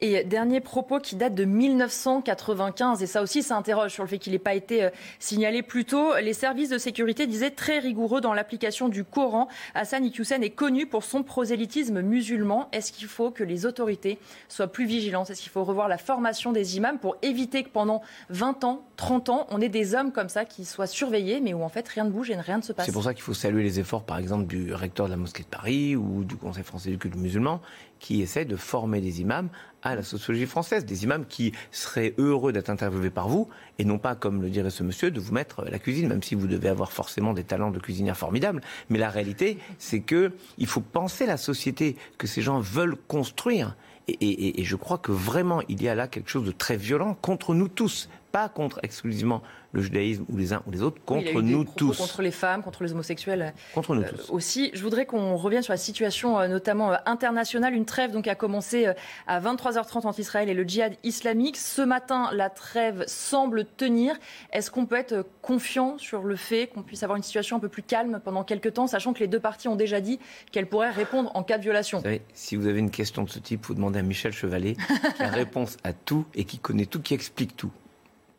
Et 0.03 0.23
dernier 0.23 0.61
propos 0.61 0.97
qui 0.97 1.15
date 1.15 1.35
de 1.35 1.45
1995, 1.45 3.03
et 3.03 3.05
ça 3.05 3.21
aussi 3.21 3.43
ça 3.43 3.55
interroge 3.55 3.91
sur 3.91 4.01
le 4.01 4.09
fait 4.09 4.17
qu'il 4.17 4.33
n'ait 4.33 4.39
pas 4.39 4.55
été 4.55 4.85
euh, 4.85 4.89
signalé 5.19 5.61
plus 5.61 5.85
tôt. 5.85 6.15
Les 6.23 6.33
services 6.33 6.69
de 6.69 6.79
sécurité 6.79 7.27
disaient 7.27 7.51
très 7.51 7.77
rigoureux 7.77 8.19
dans 8.19 8.33
l'application 8.33 8.89
du 8.89 9.03
Coran. 9.03 9.47
Hassan 9.75 10.03
Iqiyoussen 10.03 10.41
est 10.41 10.49
connu 10.49 10.87
pour 10.87 11.03
son 11.03 11.21
prosélytisme 11.21 12.01
musulman. 12.01 12.67
Est-ce 12.71 12.91
qu'il 12.91 13.07
faut 13.07 13.29
que 13.29 13.43
les 13.43 13.67
autorités 13.67 14.17
soient 14.49 14.65
plus 14.65 14.85
vigilantes 14.85 15.29
Est-ce 15.29 15.43
qu'il 15.43 15.51
faut 15.51 15.63
revoir 15.63 15.87
la 15.87 15.99
formation 15.99 16.51
des 16.51 16.77
imams 16.77 16.97
pour 16.97 17.17
éviter 17.21 17.63
que 17.63 17.69
pendant 17.69 18.01
20 18.29 18.63
ans, 18.63 18.83
30 18.97 19.29
ans, 19.29 19.47
on 19.51 19.61
ait 19.61 19.69
des 19.69 19.93
hommes 19.93 20.11
comme 20.11 20.29
ça 20.29 20.45
qui 20.45 20.65
soient 20.65 20.87
surveillés, 20.87 21.41
mais 21.41 21.53
où 21.53 21.61
en 21.61 21.69
fait 21.69 21.87
rien 21.87 22.05
ne 22.05 22.09
bouge 22.09 22.31
et 22.31 22.35
rien 22.35 22.57
ne 22.57 22.63
se 22.63 22.73
passe? 22.73 22.87
C'est 22.87 22.91
pour 22.91 23.03
ça 23.03 23.13
qu'il 23.13 23.21
faut 23.23 23.35
saluer 23.35 23.61
les 23.61 23.79
efforts, 23.79 24.03
par 24.03 24.17
exemple, 24.17 24.47
du 24.47 24.73
recteur 24.73 25.05
de 25.05 25.11
la 25.11 25.17
mosquée 25.17 25.43
de 25.43 25.47
Paris 25.47 25.95
ou 25.95 26.23
du 26.23 26.37
Conseil 26.37 26.63
français 26.63 26.89
du 26.89 26.97
culte 26.97 27.17
musulman, 27.17 27.61
qui 28.01 28.21
essaie 28.21 28.43
de 28.45 28.57
former 28.57 28.99
des 28.99 29.21
imams 29.21 29.47
à 29.83 29.95
la 29.95 30.03
sociologie 30.03 30.47
française, 30.47 30.85
des 30.85 31.03
imams 31.03 31.25
qui 31.25 31.53
seraient 31.71 32.13
heureux 32.17 32.51
d'être 32.51 32.69
interviewés 32.69 33.09
par 33.09 33.29
vous, 33.29 33.47
et 33.79 33.85
non 33.85 33.97
pas, 33.97 34.15
comme 34.15 34.41
le 34.41 34.49
dirait 34.49 34.69
ce 34.69 34.83
monsieur, 34.83 35.11
de 35.11 35.19
vous 35.19 35.33
mettre 35.33 35.63
la 35.63 35.79
cuisine, 35.79 36.07
même 36.07 36.21
si 36.21 36.35
vous 36.35 36.47
devez 36.47 36.67
avoir 36.67 36.91
forcément 36.91 37.33
des 37.33 37.43
talents 37.43 37.71
de 37.71 37.79
cuisinière 37.79 38.17
formidables. 38.17 38.61
Mais 38.89 38.99
la 38.99 39.09
réalité, 39.09 39.57
c'est 39.77 40.01
que 40.01 40.33
il 40.57 40.67
faut 40.67 40.81
penser 40.81 41.25
la 41.25 41.37
société 41.37 41.95
que 42.17 42.27
ces 42.27 42.41
gens 42.41 42.59
veulent 42.59 42.97
construire. 43.07 43.75
Et, 44.07 44.59
et, 44.59 44.63
je 44.63 44.75
crois 44.75 44.97
que 44.97 45.11
vraiment, 45.11 45.61
il 45.69 45.81
y 45.81 45.87
a 45.87 45.95
là 45.95 46.07
quelque 46.07 46.29
chose 46.29 46.45
de 46.45 46.51
très 46.51 46.75
violent 46.75 47.13
contre 47.21 47.53
nous 47.53 47.69
tous, 47.69 48.09
pas 48.31 48.49
contre 48.49 48.79
exclusivement 48.83 49.41
le 49.73 49.81
judaïsme 49.81 50.25
ou 50.29 50.37
les 50.37 50.53
uns 50.53 50.61
ou 50.67 50.71
les 50.71 50.81
autres 50.81 51.01
contre 51.05 51.41
nous 51.41 51.63
tous. 51.63 51.97
Contre 51.97 52.21
les 52.21 52.31
femmes, 52.31 52.61
contre 52.61 52.83
les 52.83 52.91
homosexuels. 52.91 53.53
Contre 53.73 53.95
nous 53.95 54.01
euh, 54.01 54.09
tous. 54.09 54.29
Aussi, 54.29 54.71
je 54.73 54.81
voudrais 54.81 55.05
qu'on 55.05 55.35
revienne 55.35 55.63
sur 55.63 55.73
la 55.73 55.77
situation 55.77 56.39
euh, 56.39 56.47
notamment 56.47 56.91
euh, 56.91 56.97
internationale. 57.05 57.73
Une 57.73 57.85
trêve 57.85 58.11
donc 58.11 58.27
a 58.27 58.35
commencé 58.35 58.91
à 59.27 59.39
23h30 59.39 60.07
entre 60.07 60.19
Israël 60.19 60.49
et 60.49 60.53
le 60.53 60.63
djihad 60.63 60.95
islamique. 61.03 61.57
Ce 61.57 61.81
matin, 61.81 62.29
la 62.33 62.49
trêve 62.49 63.03
semble 63.07 63.65
tenir. 63.65 64.15
Est-ce 64.51 64.71
qu'on 64.71 64.85
peut 64.85 64.97
être 64.97 65.25
confiant 65.41 65.97
sur 65.97 66.23
le 66.23 66.35
fait 66.35 66.67
qu'on 66.67 66.83
puisse 66.83 67.03
avoir 67.03 67.17
une 67.17 67.23
situation 67.23 67.57
un 67.57 67.59
peu 67.59 67.69
plus 67.69 67.83
calme 67.83 68.19
pendant 68.23 68.43
quelques 68.43 68.73
temps, 68.73 68.87
sachant 68.87 69.13
que 69.13 69.19
les 69.19 69.27
deux 69.27 69.39
parties 69.39 69.67
ont 69.67 69.75
déjà 69.75 70.01
dit 70.01 70.19
qu'elles 70.51 70.67
pourraient 70.67 70.89
répondre 70.89 71.31
en 71.33 71.43
cas 71.43 71.57
de 71.57 71.63
violation? 71.63 71.99
Vous 71.99 72.03
savez, 72.03 72.21
Si 72.33 72.55
vous 72.55 72.67
avez 72.67 72.79
une 72.79 72.91
question 72.91 73.23
de 73.23 73.29
ce 73.29 73.39
type, 73.39 73.65
vous 73.65 73.73
demandez 73.73 73.99
à 73.99 74.03
Michel 74.03 74.33
Chevalet, 74.33 74.75
qui 75.15 75.23
a 75.23 75.29
réponse 75.29 75.77
à 75.83 75.93
tout 75.93 76.25
et 76.33 76.43
qui 76.43 76.59
connaît 76.59 76.85
tout, 76.85 77.01
qui 77.01 77.13
explique 77.13 77.55
tout. 77.55 77.71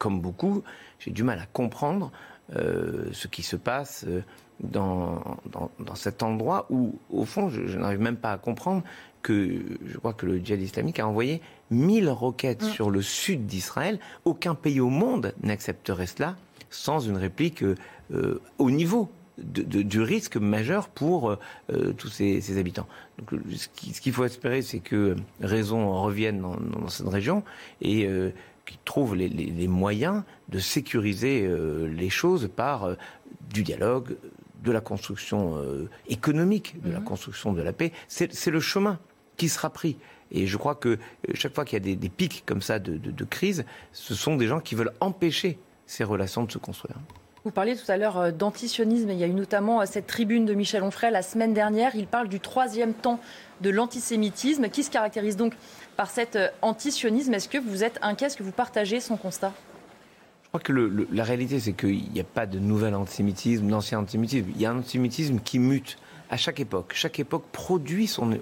Comme 0.02 0.20
beaucoup, 0.20 0.64
j'ai 0.98 1.12
du 1.12 1.22
mal 1.22 1.38
à 1.38 1.46
comprendre 1.46 2.10
euh, 2.56 3.04
ce 3.12 3.28
qui 3.28 3.44
se 3.44 3.54
passe 3.54 4.04
euh, 4.08 4.20
dans, 4.58 5.22
dans, 5.78 5.94
cet 5.94 6.24
endroit 6.24 6.66
où, 6.70 6.98
au 7.08 7.24
fond, 7.24 7.48
je, 7.50 7.78
n'arrive 7.78 8.00
même 8.00 8.16
pas 8.16 8.32
à 8.32 8.36
comprendre 8.36 8.82
que 9.22 9.60
je 9.86 9.96
crois 9.98 10.12
que 10.12 10.26
le 10.26 10.38
djihad 10.38 10.60
islamique 10.60 10.98
a 10.98 11.06
envoyé 11.06 11.40
1000 11.70 12.10
roquettes 12.10 12.64
mm. 12.64 12.70
sur 12.70 12.90
le 12.90 13.00
sud 13.00 13.46
d'Israël. 13.46 14.00
Aucun 14.24 14.56
pays 14.56 14.80
au 14.80 14.88
monde 14.88 15.34
n'accepterait 15.40 16.06
cela 16.06 16.34
sans 16.68 16.98
une 16.98 17.16
réplique 17.16 17.62
euh, 17.62 18.40
au 18.58 18.72
niveau 18.72 19.08
du 19.38 20.02
risque 20.02 20.36
majeur 20.36 20.88
pour 20.88 21.36
tous 21.96 22.08
ces, 22.08 22.58
habitants. 22.58 22.86
Donc, 23.18 23.40
ce 23.56 24.00
qu'il 24.00 24.12
faut 24.12 24.24
espérer, 24.24 24.60
c'est 24.60 24.80
que 24.80 25.16
raison 25.40 26.02
revienne 26.02 26.40
dans, 26.40 26.56
dans 26.56 26.88
cette 26.88 27.08
région 27.08 27.42
et 27.80 28.06
qui 28.66 28.78
trouvent 28.84 29.14
les, 29.14 29.68
moyens 29.68 30.22
de 30.48 30.58
sécuriser 30.58 31.44
euh, 31.44 31.86
les 31.86 32.10
choses 32.10 32.48
par 32.54 32.84
euh, 32.84 32.94
du 33.50 33.62
dialogue, 33.62 34.16
de 34.62 34.70
la 34.70 34.80
construction 34.80 35.56
euh, 35.56 35.88
économique, 36.08 36.80
de 36.82 36.92
la 36.92 37.00
mhm. 37.00 37.04
construction 37.04 37.52
de 37.52 37.62
la 37.62 37.72
paix. 37.72 37.92
C'est 38.08 38.50
le 38.50 38.60
chemin 38.60 38.98
qui 39.36 39.48
sera 39.48 39.70
pris. 39.70 39.96
Et 40.30 40.46
je 40.46 40.56
crois 40.56 40.74
que 40.74 40.98
chaque 41.34 41.54
fois 41.54 41.64
qu'il 41.64 41.86
y 41.86 41.92
a 41.92 41.96
des, 41.96 42.08
pics 42.08 42.44
comme 42.46 42.62
ça 42.62 42.78
de, 42.78 42.96
de, 42.96 43.24
crise, 43.24 43.64
ce 43.92 44.14
sont 44.14 44.36
des 44.36 44.46
gens 44.46 44.60
qui 44.60 44.74
veulent 44.74 44.94
empêcher 45.00 45.58
ces 45.86 46.04
relations 46.04 46.44
de 46.44 46.52
se 46.52 46.58
construire. 46.58 46.96
Vous 47.44 47.50
parliez 47.50 47.74
tout 47.74 47.90
à 47.90 47.96
l'heure 47.96 48.32
d'antisionisme. 48.32 49.10
Il 49.10 49.18
y 49.18 49.24
a 49.24 49.26
eu 49.26 49.32
notamment 49.32 49.84
cette 49.84 50.06
tribune 50.06 50.44
de 50.44 50.54
Michel 50.54 50.84
Onfray 50.84 51.10
la 51.10 51.22
semaine 51.22 51.52
dernière. 51.52 51.96
Il 51.96 52.06
parle 52.06 52.28
du 52.28 52.38
troisième 52.38 52.94
temps 52.94 53.18
de 53.62 53.70
l'antisémitisme, 53.70 54.68
qui 54.68 54.84
se 54.84 54.90
caractérise 54.90 55.36
donc 55.36 55.54
par 55.96 56.08
cet 56.08 56.36
euh, 56.36 56.48
antisionisme? 56.62 57.34
Est-ce 57.34 57.48
que 57.48 57.58
vous 57.58 57.82
êtes 57.82 57.98
inquiet? 58.00 58.26
Est-ce 58.26 58.36
que 58.36 58.44
vous 58.44 58.52
partagez 58.52 59.00
son 59.00 59.16
constat? 59.16 59.52
Je 60.44 60.48
crois 60.48 60.60
que 60.60 61.06
la 61.10 61.24
réalité, 61.24 61.58
c'est 61.58 61.72
qu'il 61.72 62.12
n'y 62.12 62.20
a 62.20 62.24
pas 62.24 62.46
de 62.46 62.60
nouvel 62.60 62.94
antisémitisme, 62.94 63.66
d'ancien 63.66 63.98
antisémitisme. 63.98 64.46
Il 64.54 64.60
y 64.60 64.66
a 64.66 64.70
un 64.70 64.78
antisémitisme 64.78 65.40
qui 65.40 65.58
mute 65.58 65.98
à 66.30 66.36
chaque 66.36 66.60
époque. 66.60 66.92
Chaque 66.94 67.18
époque 67.18 67.44
produit 67.50 68.06
son 68.06 68.38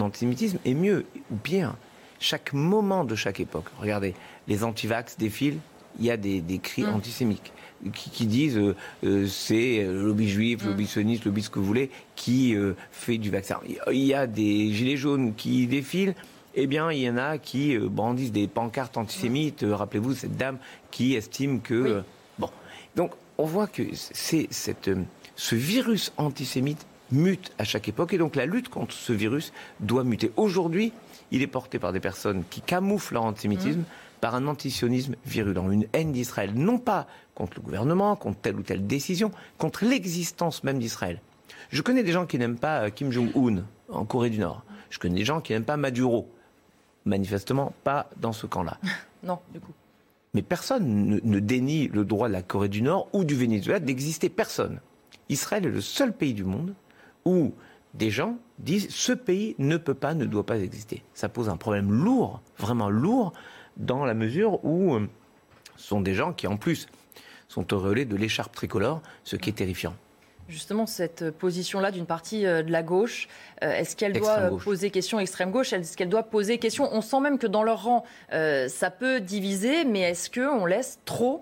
antisémitisme, 0.00 0.58
et 0.64 0.72
mieux, 0.72 1.04
ou 1.30 1.36
bien, 1.42 1.76
chaque 2.20 2.54
moment 2.54 3.04
de 3.04 3.14
chaque 3.14 3.40
époque. 3.40 3.66
Regardez, 3.78 4.14
les 4.48 4.64
antivax 4.64 5.18
défilent, 5.18 5.58
il 5.98 6.06
y 6.06 6.10
a 6.10 6.16
des, 6.16 6.42
cris 6.62 6.82
mm. 6.82 6.94
antisémites 6.94 7.52
qui, 7.94 8.26
disent 8.26 8.58
euh, 8.58 8.76
euh, 9.04 9.26
c'est 9.26 9.84
le 9.84 10.04
lobby 10.04 10.28
juif, 10.28 10.62
le 10.62 10.70
lobby 10.70 10.84
mm. 10.84 10.88
sioniste, 10.88 11.24
le 11.24 11.30
lobby 11.30 11.42
ce 11.42 11.50
que 11.50 11.58
vous 11.58 11.64
voulez, 11.64 11.90
qui 12.16 12.54
fait 12.92 13.18
du 13.18 13.30
vaccin. 13.30 13.58
Il 13.90 14.04
y 14.04 14.14
a 14.14 14.26
des 14.26 14.72
gilets 14.72 14.96
jaunes 14.96 15.34
qui 15.34 15.66
défilent, 15.66 16.14
eh 16.54 16.66
bien, 16.66 16.90
il 16.90 17.00
y 17.00 17.08
en 17.08 17.16
a 17.16 17.38
qui 17.38 17.76
euh, 17.76 17.88
brandissent 17.88 18.32
des 18.32 18.48
pancartes 18.48 18.96
antisémites. 18.96 19.62
Euh, 19.62 19.76
rappelez-vous 19.76 20.14
cette 20.14 20.36
dame 20.36 20.58
qui 20.90 21.14
estime 21.14 21.60
que 21.60 21.74
euh, 21.74 22.00
bon. 22.38 22.50
Donc, 22.96 23.12
on 23.38 23.44
voit 23.44 23.66
que 23.66 23.82
c'est 23.94 24.48
cette 24.50 24.90
ce 25.36 25.54
virus 25.54 26.12
antisémite 26.16 26.86
mute 27.12 27.52
à 27.58 27.64
chaque 27.64 27.88
époque 27.88 28.12
et 28.12 28.18
donc 28.18 28.36
la 28.36 28.46
lutte 28.46 28.68
contre 28.68 28.94
ce 28.94 29.12
virus 29.12 29.52
doit 29.80 30.04
muter. 30.04 30.32
Aujourd'hui, 30.36 30.92
il 31.30 31.42
est 31.42 31.46
porté 31.46 31.78
par 31.78 31.92
des 31.92 32.00
personnes 32.00 32.44
qui 32.50 32.60
camouflent 32.60 33.14
leur 33.14 33.24
antisémitisme. 33.24 33.80
Mmh. 33.80 33.84
Par 34.20 34.34
un 34.34 34.46
antisionisme 34.46 35.16
virulent, 35.24 35.70
une 35.70 35.86
haine 35.92 36.12
d'Israël, 36.12 36.52
non 36.54 36.78
pas 36.78 37.06
contre 37.34 37.54
le 37.56 37.62
gouvernement, 37.62 38.16
contre 38.16 38.40
telle 38.40 38.56
ou 38.56 38.62
telle 38.62 38.86
décision, 38.86 39.30
contre 39.58 39.84
l'existence 39.84 40.64
même 40.64 40.78
d'Israël. 40.78 41.20
Je 41.70 41.82
connais 41.82 42.02
des 42.02 42.12
gens 42.12 42.26
qui 42.26 42.38
n'aiment 42.38 42.58
pas 42.58 42.90
Kim 42.90 43.10
Jong-un 43.10 43.64
en 43.88 44.04
Corée 44.04 44.30
du 44.30 44.38
Nord. 44.38 44.62
Je 44.90 44.98
connais 44.98 45.16
des 45.16 45.24
gens 45.24 45.40
qui 45.40 45.52
n'aiment 45.52 45.64
pas 45.64 45.76
Maduro 45.76 46.28
manifestement 47.04 47.72
pas 47.84 48.10
dans 48.16 48.32
ce 48.32 48.46
camp-là. 48.46 48.78
non, 49.22 49.38
du 49.52 49.60
coup. 49.60 49.72
Mais 50.34 50.42
personne 50.42 51.20
ne, 51.22 51.40
dénie 51.40 51.88
le 51.88 52.04
droit 52.04 52.28
de 52.28 52.32
la 52.32 52.42
Corée 52.42 52.68
du 52.68 52.82
Nord 52.82 53.08
ou 53.12 53.24
du 53.24 53.34
Venezuela 53.34 53.80
d'exister. 53.80 54.28
Personne. 54.28 54.80
Israël 55.28 55.66
est 55.66 55.70
le 55.70 55.80
seul 55.80 56.12
pays 56.12 56.34
du 56.34 56.44
monde 56.44 56.74
où 57.24 57.52
des 57.94 58.10
gens 58.10 58.36
disent 58.58 58.88
ce 58.90 59.12
pays 59.12 59.56
ne 59.58 59.76
peut 59.76 59.94
pas, 59.94 60.14
ne 60.14 60.24
doit 60.24 60.46
pas 60.46 60.58
exister. 60.58 61.02
Ça 61.14 61.28
pose 61.28 61.48
un 61.48 61.56
problème 61.56 61.90
lourd, 61.90 62.40
vraiment 62.58 62.90
lourd, 62.90 63.32
dans 63.76 64.04
la 64.04 64.14
mesure 64.14 64.64
où 64.64 64.94
euh, 64.94 65.08
ce 65.76 65.88
sont 65.88 66.00
des 66.00 66.14
gens 66.14 66.32
qui, 66.32 66.46
en 66.46 66.56
plus, 66.56 66.86
sont 67.48 67.72
auréolés 67.74 68.04
de 68.04 68.16
l'écharpe 68.16 68.54
tricolore, 68.54 69.02
ce 69.24 69.36
qui 69.36 69.50
est 69.50 69.54
terrifiant. 69.54 69.94
Justement, 70.50 70.84
cette 70.84 71.30
position-là 71.30 71.92
d'une 71.92 72.06
partie 72.06 72.44
euh, 72.44 72.64
de 72.64 72.72
la 72.72 72.82
gauche, 72.82 73.28
euh, 73.62 73.70
est-ce 73.70 73.94
qu'elle 73.94 74.12
doit 74.12 74.50
poser 74.58 74.90
question 74.90 75.20
extrême 75.20 75.52
gauche? 75.52 75.72
Est-ce 75.72 75.96
qu'elle 75.96 76.08
doit 76.08 76.24
poser 76.24 76.58
question? 76.58 76.88
On 76.92 77.02
sent 77.02 77.20
même 77.20 77.38
que 77.38 77.46
dans 77.46 77.62
leur 77.62 77.84
rang, 77.84 78.04
euh, 78.32 78.66
ça 78.66 78.90
peut 78.90 79.20
diviser, 79.20 79.84
mais 79.84 80.00
est-ce 80.00 80.28
qu'on 80.28 80.66
laisse 80.66 80.98
trop 81.04 81.40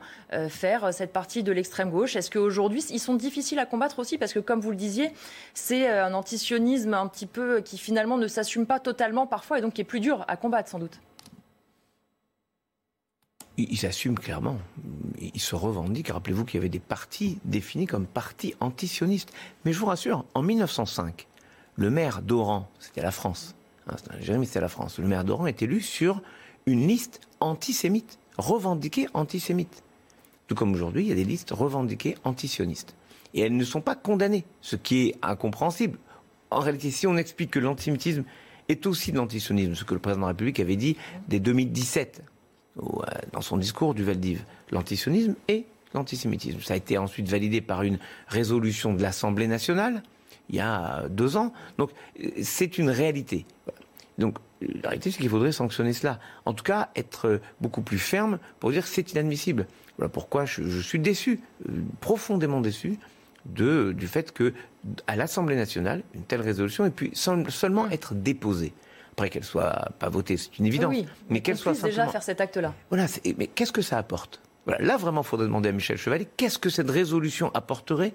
faire 0.50 0.92
cette 0.92 1.14
partie 1.14 1.42
de 1.42 1.52
l'extrême 1.52 1.90
gauche? 1.90 2.14
Est-ce 2.16 2.30
qu'aujourd'hui, 2.30 2.84
ils 2.90 2.98
sont 2.98 3.14
difficiles 3.14 3.58
à 3.58 3.64
combattre 3.64 3.98
aussi? 3.98 4.18
Parce 4.18 4.34
que, 4.34 4.40
comme 4.40 4.60
vous 4.60 4.70
le 4.70 4.76
disiez, 4.76 5.10
c'est 5.54 5.88
un 5.88 6.12
antisionisme 6.12 6.92
un 6.92 7.06
petit 7.06 7.24
peu 7.24 7.62
qui 7.62 7.78
finalement 7.78 8.18
ne 8.18 8.28
s'assume 8.28 8.66
pas 8.66 8.78
totalement 8.78 9.26
parfois 9.26 9.58
et 9.58 9.62
donc 9.62 9.72
qui 9.72 9.80
est 9.80 9.84
plus 9.84 10.00
dur 10.00 10.26
à 10.28 10.36
combattre 10.36 10.68
sans 10.68 10.78
doute 10.78 11.00
ils 13.58 13.76
s'assument 13.76 14.18
clairement. 14.18 14.58
Ils 15.20 15.40
se 15.40 15.54
revendiquent. 15.54 16.08
Rappelez-vous 16.08 16.44
qu'il 16.44 16.58
y 16.58 16.60
avait 16.60 16.68
des 16.68 16.78
partis 16.78 17.38
définis 17.44 17.86
comme 17.86 18.06
partis 18.06 18.54
antisionistes. 18.60 19.32
Mais 19.64 19.72
je 19.72 19.78
vous 19.78 19.86
rassure, 19.86 20.24
en 20.34 20.42
1905, 20.42 21.26
le 21.76 21.90
maire 21.90 22.22
d'Oran, 22.22 22.68
c'était 22.78 23.02
la 23.02 23.10
France, 23.10 23.54
hein, 23.88 23.96
c'était 24.44 24.60
la 24.60 24.68
France, 24.68 24.98
le 24.98 25.06
maire 25.06 25.24
d'Oran 25.24 25.46
est 25.46 25.62
élu 25.62 25.80
sur 25.80 26.22
une 26.66 26.86
liste 26.86 27.20
antisémite, 27.40 28.18
revendiquée 28.36 29.06
antisémite. 29.14 29.82
Tout 30.46 30.54
comme 30.54 30.72
aujourd'hui, 30.72 31.04
il 31.04 31.08
y 31.08 31.12
a 31.12 31.16
des 31.16 31.24
listes 31.24 31.50
revendiquées 31.50 32.16
antisionistes. 32.24 32.94
Et 33.34 33.40
elles 33.40 33.56
ne 33.56 33.64
sont 33.64 33.80
pas 33.80 33.94
condamnées, 33.94 34.44
ce 34.60 34.76
qui 34.76 35.08
est 35.08 35.16
incompréhensible. 35.22 35.98
En 36.50 36.60
réalité, 36.60 36.90
si 36.90 37.06
on 37.06 37.16
explique 37.16 37.50
que 37.50 37.58
l'antisémitisme 37.58 38.24
est 38.68 38.86
aussi 38.86 39.12
de 39.12 39.16
l'antisionisme, 39.16 39.74
ce 39.74 39.84
que 39.84 39.94
le 39.94 40.00
président 40.00 40.20
de 40.20 40.26
la 40.26 40.28
République 40.28 40.60
avait 40.60 40.76
dit 40.76 40.96
dès 41.28 41.40
2017, 41.40 42.22
euh, 42.22 42.37
dans 43.32 43.40
son 43.40 43.56
discours 43.56 43.94
du 43.94 44.04
Valdiv, 44.04 44.44
l'antisionisme 44.70 45.34
et 45.48 45.66
l'antisémitisme. 45.94 46.60
Ça 46.60 46.74
a 46.74 46.76
été 46.76 46.98
ensuite 46.98 47.28
validé 47.28 47.60
par 47.60 47.82
une 47.82 47.98
résolution 48.28 48.94
de 48.94 49.02
l'Assemblée 49.02 49.46
nationale 49.46 50.02
il 50.48 50.56
y 50.56 50.60
a 50.60 51.08
deux 51.08 51.36
ans. 51.36 51.52
Donc 51.76 51.90
c'est 52.42 52.78
une 52.78 52.90
réalité. 52.90 53.46
Donc 54.18 54.38
la 54.60 54.90
réalité, 54.90 55.10
c'est 55.10 55.18
qu'il 55.18 55.28
faudrait 55.28 55.52
sanctionner 55.52 55.92
cela. 55.92 56.18
En 56.44 56.52
tout 56.52 56.64
cas, 56.64 56.90
être 56.96 57.40
beaucoup 57.60 57.82
plus 57.82 57.98
ferme 57.98 58.38
pour 58.60 58.70
dire 58.70 58.82
que 58.82 58.88
c'est 58.88 59.12
inadmissible. 59.12 59.66
Voilà 59.96 60.08
pourquoi 60.08 60.44
je, 60.44 60.80
suis 60.80 60.98
déçu, 60.98 61.40
euh, 61.68 61.72
profondément 62.00 62.60
déçu, 62.60 62.98
de, 63.46 63.92
du 63.92 64.06
fait 64.06 64.32
que 64.32 64.52
à 65.06 65.16
l'Assemblée 65.16 65.56
nationale, 65.56 66.02
une 66.14 66.22
telle 66.22 66.40
résolution 66.40 66.84
ait 66.84 66.90
pu 66.90 67.10
seulement 67.14 67.88
être 67.90 68.14
déposée. 68.14 68.72
Après 69.18 69.30
qu'elle 69.30 69.44
soit 69.44 69.88
pas 69.98 70.08
votée, 70.08 70.36
c'est 70.36 70.58
une 70.60 70.66
évidence. 70.66 70.94
mais 71.28 71.40
qu'elle 71.40 71.56
soit 71.56 71.74
simplement... 71.74 72.04
déjà 72.04 72.06
faire 72.06 72.22
cet 72.22 72.40
acte-là. 72.40 72.72
Voilà, 72.88 73.06
mais 73.36 73.48
qu'est-ce 73.48 73.72
que 73.72 73.82
ça 73.82 73.98
apporte? 73.98 74.40
Voilà, 74.64 74.84
Là, 74.84 74.96
vraiment, 74.96 75.22
il 75.22 75.26
faudrait 75.26 75.46
demander 75.46 75.70
à 75.70 75.72
Michel 75.72 75.96
Chevalier 75.96 76.28
qu'est-ce 76.36 76.58
que 76.58 76.70
cette 76.70 76.88
résolution 76.88 77.50
apporterait 77.52 78.12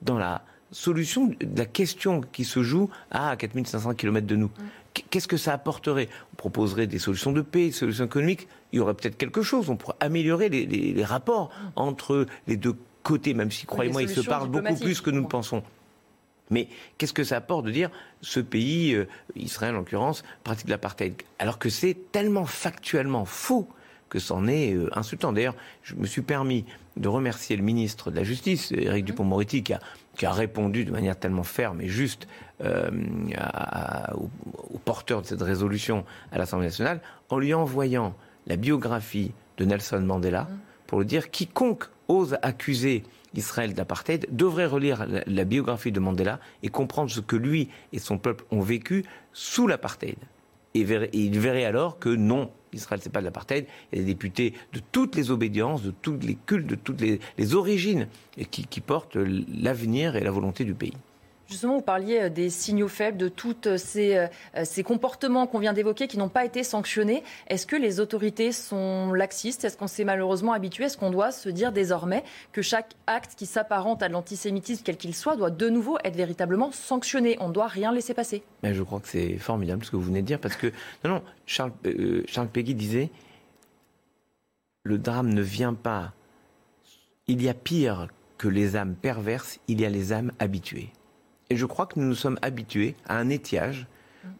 dans 0.00 0.16
la 0.16 0.42
solution 0.70 1.26
de 1.26 1.58
la 1.58 1.66
question 1.66 2.22
qui 2.32 2.44
se 2.44 2.62
joue 2.62 2.88
à 3.10 3.36
4500 3.36 3.94
km 3.94 4.26
de 4.26 4.36
nous? 4.36 4.46
Mm. 4.46 5.02
Qu'est-ce 5.10 5.28
que 5.28 5.36
ça 5.36 5.52
apporterait? 5.52 6.08
On 6.32 6.36
proposerait 6.36 6.86
des 6.86 6.98
solutions 6.98 7.32
de 7.32 7.42
paix, 7.42 7.66
des 7.66 7.72
solutions 7.72 8.06
économiques. 8.06 8.48
Il 8.72 8.76
y 8.76 8.80
aurait 8.80 8.94
peut-être 8.94 9.18
quelque 9.18 9.42
chose. 9.42 9.68
On 9.68 9.76
pourrait 9.76 9.96
améliorer 10.00 10.48
les, 10.48 11.04
rapports 11.04 11.50
mm. 11.50 11.68
entre 11.76 12.26
les 12.46 12.56
deux 12.56 12.76
côtés, 13.02 13.34
même 13.34 13.50
si, 13.50 13.66
croyez-moi, 13.66 14.02
ils 14.02 14.08
se 14.08 14.22
parlent 14.22 14.48
beaucoup 14.48 14.74
plus 14.76 15.02
que 15.02 15.10
nous 15.10 15.20
le 15.20 15.28
pensons. 15.28 15.62
Mais 16.50 16.68
qu'est-ce 16.98 17.12
que 17.12 17.24
ça 17.24 17.36
apporte 17.36 17.64
de 17.64 17.70
dire 17.70 17.90
ce 18.20 18.40
pays, 18.40 18.94
euh, 18.94 19.06
Israël 19.34 19.74
en 19.74 19.78
l'occurrence, 19.78 20.22
pratique 20.44 20.68
l'apartheid 20.68 21.14
Alors 21.38 21.58
que 21.58 21.68
c'est 21.68 21.96
tellement 22.12 22.44
factuellement 22.44 23.24
faux 23.24 23.68
que 24.08 24.18
c'en 24.18 24.46
est 24.46 24.74
euh, 24.74 24.88
insultant. 24.96 25.32
D'ailleurs, 25.32 25.56
je 25.82 25.94
me 25.94 26.06
suis 26.06 26.22
permis 26.22 26.64
de 26.96 27.08
remercier 27.08 27.56
le 27.56 27.62
ministre 27.62 28.10
de 28.10 28.16
la 28.16 28.24
Justice, 28.24 28.72
Éric. 28.72 29.04
Dupont-Moretti, 29.04 29.62
qui 29.62 29.72
a, 29.72 29.80
qui 30.16 30.26
a, 30.26 30.32
répondu 30.32 30.84
de 30.84 30.92
manière 30.92 31.18
tellement 31.18 31.42
ferme 31.42 31.80
et 31.80 31.88
juste 31.88 32.28
euh, 32.62 32.90
aux, 34.14 34.30
aux 34.72 34.78
porteurs 34.78 35.22
de 35.22 35.26
cette 35.26 35.42
résolution 35.42 36.04
à 36.32 36.38
l'Assemblée 36.38 36.66
nationale, 36.66 37.00
en 37.28 37.38
lui 37.38 37.52
envoyant 37.52 38.14
la 38.46 38.56
biographie 38.56 39.32
de 39.58 39.64
Nelson 39.64 40.00
Mandela, 40.00 40.44
mmh. 40.44 40.58
Pour 40.86 40.98
le 40.98 41.04
dire 41.04 41.30
quiconque 41.30 41.84
ose 42.08 42.36
accuser 42.42 43.02
Israël 43.34 43.74
d'apartheid, 43.74 44.26
devrait 44.30 44.66
relire 44.66 45.06
la, 45.26 45.44
biographie 45.44 45.92
de 45.92 46.00
Mandela 46.00 46.40
et 46.62 46.68
comprendre 46.68 47.10
ce 47.10 47.20
que 47.20 47.36
lui 47.36 47.68
et 47.92 47.98
son 47.98 48.18
peuple 48.18 48.44
ont 48.50 48.60
vécu 48.60 49.04
sous 49.32 49.66
l'apartheid. 49.66 50.16
Et, 50.74 50.80
il 51.12 51.38
verrait 51.38 51.64
alors 51.64 51.98
que 51.98 52.08
non, 52.08 52.50
Israël, 52.72 53.00
c'est 53.02 53.12
pas 53.12 53.20
de 53.20 53.24
l'apartheid. 53.24 53.66
Il 53.92 53.98
y 53.98 54.00
a 54.00 54.04
des 54.04 54.12
députés 54.12 54.54
de 54.72 54.80
toutes 54.92 55.16
les 55.16 55.30
obédiences, 55.30 55.82
de 55.82 55.90
tous 55.90 56.18
les 56.22 56.36
cultes, 56.46 56.66
de 56.66 56.74
toutes 56.74 57.00
les, 57.00 57.54
origines, 57.54 58.08
qui 58.50 58.80
portent 58.80 59.16
l'avenir 59.16 60.16
et 60.16 60.20
la 60.20 60.30
volonté 60.30 60.64
du 60.64 60.74
pays. 60.74 60.94
Justement, 61.48 61.76
vous 61.76 61.82
parliez 61.82 62.22
euh, 62.22 62.28
des 62.28 62.50
signaux 62.50 62.88
faibles, 62.88 63.16
de 63.16 63.28
tous 63.28 63.54
euh, 63.66 63.78
euh, 63.96 64.64
ces, 64.64 64.82
comportements 64.82 65.46
qu'on 65.46 65.60
vient 65.60 65.72
d'évoquer 65.72 66.08
qui 66.08 66.18
n'ont 66.18 66.28
pas 66.28 66.44
été 66.44 66.64
sanctionnés. 66.64 67.22
Est-ce 67.46 67.66
que 67.66 67.76
les 67.76 68.00
autorités 68.00 68.50
sont 68.50 69.12
laxistes? 69.12 69.64
Est-ce 69.64 69.76
qu'on 69.76 69.86
s'est 69.86 70.04
malheureusement 70.04 70.52
habitué 70.52 70.84
Est-ce 70.84 70.98
qu'on 70.98 71.10
doit 71.10 71.30
se 71.30 71.48
dire 71.48 71.70
désormais 71.70 72.24
que 72.52 72.62
chaque 72.62 72.94
acte 73.06 73.34
qui 73.36 73.46
s'apparente 73.46 74.02
à 74.02 74.08
l'antisémitisme, 74.08 74.82
quel 74.84 74.96
qu'il 74.96 75.14
soit, 75.14 75.36
doit 75.36 75.50
de 75.50 75.68
nouveau 75.68 75.98
être 76.02 76.16
véritablement 76.16 76.72
sanctionné? 76.72 77.36
On 77.40 77.48
ne 77.48 77.52
doit 77.52 77.68
rien 77.68 77.92
laisser 77.92 78.12
passer. 78.12 78.42
Mais 78.64 78.74
je 78.74 78.82
crois 78.82 78.98
que 78.98 79.08
c'est 79.08 79.38
formidable 79.38 79.84
ce 79.84 79.92
que 79.92 79.96
vous 79.96 80.02
venez 80.02 80.22
de 80.22 80.26
dire 80.26 80.40
parce 80.40 80.56
que, 80.56 80.72
non, 81.04 81.10
non, 81.10 81.22
Charles, 81.46 81.72
Péguy 82.52 82.74
disait 82.74 83.10
le 84.82 84.98
drame 84.98 85.32
ne 85.32 85.42
vient 85.42 85.74
pas. 85.74 86.12
Il 87.28 87.42
y 87.42 87.48
a 87.48 87.54
pire 87.54 88.08
que 88.38 88.48
les 88.48 88.76
âmes 88.76 88.94
perverses, 88.94 89.58
il 89.66 89.80
y 89.80 89.84
a 89.84 89.88
les 89.88 90.12
âmes 90.12 90.32
habituées. 90.38 90.92
Et 91.50 91.56
je 91.56 91.66
crois 91.66 91.86
que 91.86 91.98
nous 91.98 92.06
nous 92.06 92.14
sommes 92.14 92.38
habitués 92.42 92.96
à 93.08 93.16
un 93.16 93.28
étiage 93.28 93.86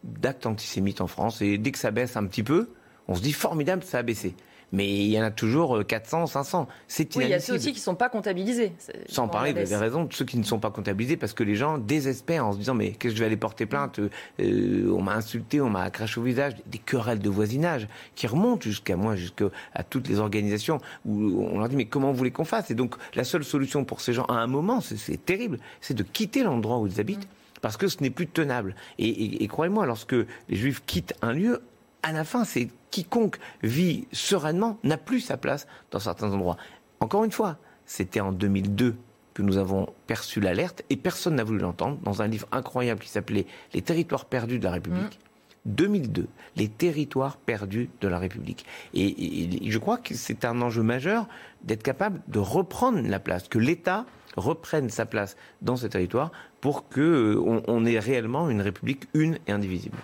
d'actes 0.03 0.45
antisémites 0.45 1.01
en 1.01 1.07
France. 1.07 1.41
Et 1.41 1.57
dès 1.57 1.71
que 1.71 1.79
ça 1.79 1.91
baisse 1.91 2.17
un 2.17 2.25
petit 2.25 2.43
peu, 2.43 2.69
on 3.07 3.15
se 3.15 3.21
dit 3.21 3.33
formidable, 3.33 3.83
ça 3.83 3.99
a 3.99 4.03
baissé 4.03 4.35
mais 4.71 4.87
il 4.87 5.07
y 5.07 5.19
en 5.19 5.23
a 5.23 5.31
toujours 5.31 5.85
400, 5.85 6.23
euh, 6.23 6.25
500. 6.25 6.67
C'est 6.87 7.15
Oui, 7.15 7.25
il 7.25 7.29
y 7.29 7.33
a 7.33 7.39
ceux 7.39 7.53
aussi 7.53 7.71
qui 7.71 7.79
ne 7.79 7.83
sont 7.83 7.95
pas 7.95 8.09
comptabilisés. 8.09 8.73
Sans 9.07 9.27
parler, 9.27 9.53
vous 9.53 9.59
avez 9.59 9.75
raison, 9.75 10.05
de 10.05 10.13
ceux 10.13 10.25
qui 10.25 10.37
ne 10.37 10.43
sont 10.43 10.59
pas 10.59 10.71
comptabilisés 10.71 11.17
parce 11.17 11.33
que 11.33 11.43
les 11.43 11.55
gens 11.55 11.77
désespèrent 11.77 12.45
en 12.45 12.53
se 12.53 12.57
disant 12.57 12.73
mais 12.73 12.91
qu'est-ce 12.91 13.13
que 13.13 13.17
je 13.17 13.19
vais 13.19 13.25
aller 13.25 13.37
porter 13.37 13.65
plainte 13.65 13.99
euh, 13.99 14.91
On 14.91 15.01
m'a 15.01 15.15
insulté, 15.15 15.61
on 15.61 15.69
m'a 15.69 15.89
craché 15.89 16.19
au 16.19 16.23
visage, 16.23 16.53
des 16.65 16.79
querelles 16.79 17.19
de 17.19 17.29
voisinage 17.29 17.87
qui 18.15 18.27
remontent 18.27 18.61
jusqu'à 18.61 18.95
moi, 18.95 19.15
jusqu'à 19.15 19.49
toutes 19.89 20.09
les 20.09 20.19
organisations 20.19 20.79
où 21.05 21.45
on 21.51 21.59
leur 21.59 21.69
dit 21.69 21.75
mais 21.75 21.85
comment 21.85 22.11
vous 22.11 22.17
voulez 22.17 22.31
qu'on 22.31 22.45
fasse? 22.45 22.69
Et 22.71 22.75
donc 22.75 22.95
la 23.15 23.23
seule 23.23 23.43
solution 23.43 23.85
pour 23.85 24.01
ces 24.01 24.13
gens 24.13 24.25
à 24.25 24.33
un 24.33 24.47
moment, 24.47 24.81
c'est 24.81 25.25
terrible, 25.25 25.59
c'est 25.81 25.93
de 25.93 26.03
quitter 26.03 26.43
l'endroit 26.43 26.79
où 26.79 26.87
ils 26.87 26.99
habitent. 26.99 27.25
Mm. 27.25 27.59
Parce 27.59 27.75
que 27.75 27.87
ce 27.87 28.03
n'est 28.03 28.11
plus 28.11 28.27
tenable. 28.27 28.75
et 28.99 29.47
croyez-moi, 29.47 29.87
lorsque 29.87 30.13
les 30.13 30.55
Juifs 30.55 30.83
quittent 30.85 31.15
un 31.23 31.33
lieu, 31.33 31.63
à 32.07 32.13
la 32.13 32.23
fin, 32.23 32.45
c'est 32.45 32.69
quiconque 32.89 33.37
vit 33.63 34.07
sereinement 34.13 34.79
n'a 34.83 34.97
plus 34.97 35.19
sa 35.19 35.35
place 35.35 35.67
dans 35.91 35.99
certains 35.99 36.31
endroits. 36.31 36.55
Encore 37.01 37.25
une 37.25 37.33
fois, 37.33 37.57
c'était 37.85 38.21
en 38.21 38.31
2002 38.31 38.95
que 39.33 39.41
nous 39.41 39.57
avons 39.57 39.87
perçu 40.07 40.39
l'alerte 40.39 40.83
et 40.89 40.95
personne 40.95 41.35
n'a 41.35 41.43
voulu 41.43 41.59
l'entendre 41.59 41.97
dans 42.03 42.21
un 42.21 42.27
livre 42.27 42.47
incroyable 42.53 43.01
qui 43.01 43.09
s'appelait 43.09 43.45
Les 43.73 43.81
territoires 43.81 44.23
perdus 44.23 44.57
de 44.57 44.63
la 44.63 44.71
République. 44.71 45.19
2002, 45.65 46.21
mmh. 46.21 46.27
les 46.55 46.69
territoires 46.69 47.35
perdus 47.35 47.89
de 47.99 48.07
la 48.07 48.19
République. 48.19 48.65
Et, 48.93 49.69
je 49.69 49.77
crois 49.77 49.97
que 49.97 50.13
c'est 50.13 50.45
un 50.45 50.61
enjeu 50.61 50.83
majeur 50.83 51.27
d'être 51.63 51.83
capable 51.83 52.21
de 52.29 52.39
reprendre 52.39 53.01
la 53.01 53.19
place, 53.19 53.49
que 53.49 53.59
l'État 53.59 54.05
reprenne 54.37 54.89
sa 54.89 55.05
place 55.05 55.35
dans 55.61 55.75
ce 55.75 55.87
territoire 55.87 56.31
pour 56.61 56.87
qu'on 56.87 57.01
euh, 57.01 57.61
on 57.67 57.85
ait 57.85 57.99
réellement 57.99 58.49
une 58.49 58.61
République 58.61 59.09
une 59.13 59.39
et 59.45 59.51
indivisible. 59.51 59.97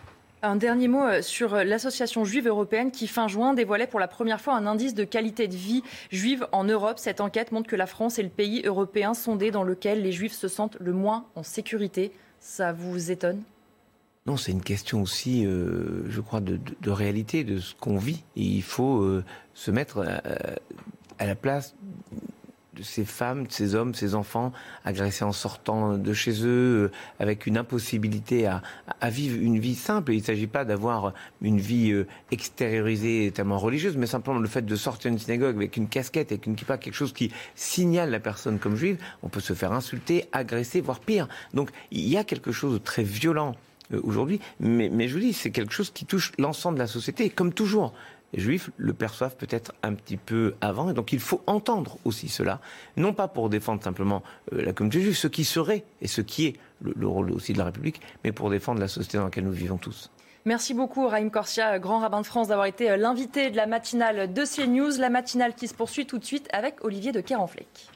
Un 0.45 0.57
dernier 0.57 0.89
mot 0.89 1.05
euh, 1.05 1.21
sur 1.21 1.53
euh, 1.53 1.63
l'association 1.63 2.25
juive 2.25 2.47
européenne 2.47 2.91
qui, 2.91 3.07
fin 3.07 3.29
juin, 3.29 3.53
dévoilait 3.53 3.87
pour 3.87 4.01
la 4.01 4.09
première 4.09 4.41
fois 4.41 4.55
un 4.55 4.67
indice 4.67 4.93
de 4.93 5.05
qualité 5.05 5.47
de 5.47 5.55
vie 5.55 5.83
juive 6.11 6.45
en 6.51 6.65
Europe. 6.65 6.99
Cette 6.99 7.21
enquête 7.21 7.53
montre 7.53 7.69
que 7.69 7.77
la 7.77 7.85
France 7.85 8.19
est 8.19 8.23
le 8.23 8.29
pays 8.29 8.61
européen 8.65 9.13
sondé 9.13 9.51
dans 9.51 9.63
lequel 9.63 10.01
les 10.01 10.11
juifs 10.11 10.33
se 10.33 10.49
sentent 10.49 10.75
le 10.81 10.91
moins 10.91 11.27
en 11.35 11.43
sécurité. 11.43 12.11
Ça 12.41 12.73
vous 12.73 13.09
étonne? 13.09 13.41
Non, 14.25 14.35
c'est 14.35 14.51
une 14.51 14.63
question 14.63 15.01
aussi, 15.01 15.45
euh, 15.45 16.03
je 16.09 16.19
crois, 16.19 16.41
de, 16.41 16.59
réalité, 16.89 17.45
de 17.45 17.59
ce 17.59 17.73
qu'on 17.73 17.97
vit. 17.97 18.25
Il 18.35 18.63
faut 18.63 19.21
se 19.53 19.71
mettre 19.71 20.05
à 21.19 21.25
la 21.25 21.35
place 21.35 21.73
de 22.75 22.83
ces 22.83 23.05
femmes, 23.05 23.45
de 23.45 23.51
ces 23.51 23.75
hommes, 23.75 23.93
ces 23.93 24.15
enfants 24.15 24.51
agressés 24.83 25.23
en 25.23 25.31
sortant 25.31 25.97
de 25.97 26.13
chez 26.13 26.43
eux, 26.43 26.85
euh, 26.85 26.91
avec 27.19 27.45
une 27.45 27.57
impossibilité 27.57 28.47
à, 28.47 28.61
vivre 29.09 29.41
une 29.41 29.59
vie 29.59 29.75
simple. 29.75 30.13
il 30.13 30.19
ne 30.19 30.23
s'agit 30.23 30.47
pas 30.47 30.65
d'avoir 30.65 31.13
une 31.41 31.59
vie 31.59 31.91
euh, 31.91 32.07
extériorisée, 32.31 33.31
tellement 33.33 33.59
religieuse, 33.59 33.95
mais 33.97 34.07
simplement 34.07 34.39
le 34.39 34.47
fait 34.47 34.65
de 34.65 34.75
sortir 34.75 35.11
d'une 35.11 35.19
synagogue 35.19 35.55
avec 35.55 35.77
une 35.77 35.87
casquette, 35.87 36.31
avec 36.31 36.47
une 36.47 36.55
kippa, 36.55 36.77
quelque 36.77 36.95
chose 36.95 37.13
qui 37.13 37.31
signale 37.55 38.09
la 38.09 38.19
personne 38.19 38.57
comme 38.59 38.75
juive, 38.75 38.97
on 39.21 39.29
peut 39.29 39.39
se 39.39 39.53
faire 39.53 39.71
insulter, 39.71 40.25
agresser, 40.31 40.81
voire 40.81 40.99
pire. 40.99 41.27
Donc 41.53 41.69
il 41.91 42.07
y 42.07 42.17
a 42.17 42.23
quelque 42.23 42.51
chose 42.51 42.73
de 42.73 42.79
très 42.79 43.03
violent 43.03 43.55
euh, 43.93 43.99
aujourd'hui, 44.03 44.39
mais, 44.59 44.89
mais 44.89 45.07
je 45.07 45.13
vous 45.13 45.19
dis, 45.19 45.33
c'est 45.33 45.51
quelque 45.51 45.73
chose 45.73 45.91
qui 45.91 46.05
touche 46.05 46.31
l'ensemble 46.39 46.77
de 46.77 46.83
la 46.83 46.87
société, 46.87 47.29
comme 47.29 47.53
toujours 47.53 47.93
juifs 48.39 48.69
le 48.77 48.93
perçoivent 48.93 49.35
peut-être 49.35 49.73
un 49.83 49.93
petit 49.93 50.17
peu 50.17 50.55
avant. 50.61 50.89
Et 50.89 50.93
donc 50.93 51.13
il 51.13 51.19
faut 51.19 51.41
entendre 51.47 51.97
aussi 52.05 52.29
cela, 52.29 52.59
non 52.97 53.13
pas 53.13 53.27
pour 53.27 53.49
défendre 53.49 53.83
simplement 53.83 54.23
euh, 54.53 54.63
la 54.63 54.73
communauté 54.73 55.01
juive, 55.01 55.15
ce 55.15 55.27
qui 55.27 55.45
serait 55.45 55.83
et 56.01 56.07
ce 56.07 56.21
qui 56.21 56.47
est 56.47 56.55
le, 56.81 57.07
rôle 57.07 57.31
aussi 57.31 57.53
de 57.53 57.57
la 57.57 57.65
République, 57.65 58.01
mais 58.23 58.31
pour 58.31 58.49
défendre 58.49 58.79
la 58.79 58.87
société 58.87 59.17
dans 59.17 59.25
laquelle 59.25 59.45
nous 59.45 59.51
vivons 59.51 59.77
tous. 59.77 60.11
Merci 60.45 60.73
beaucoup, 60.73 61.07
Raïm 61.07 61.31
Corsia, 61.31 61.79
grand 61.79 61.99
rabbin 61.99 62.19
de 62.19 62.25
France, 62.25 62.49
d'avoir 62.49 62.67
été 62.67 62.91
euh, 62.91 62.97
l'invité 62.97 63.49
de 63.49 63.55
la 63.55 63.65
matinale 63.65 64.33
de 64.33 64.43
CNews. 64.43 64.99
La 64.99 65.09
matinale 65.09 65.55
qui 65.55 65.67
se 65.67 65.73
poursuit 65.73 66.05
tout 66.05 66.17
de 66.17 66.25
suite 66.25 66.49
avec 66.51 66.83
Olivier 66.83 67.13
de 67.13 67.21
Kerenfleck. 67.21 67.92